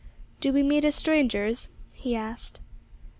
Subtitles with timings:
[0.39, 2.59] 'Do we meet as strangers?' he asked.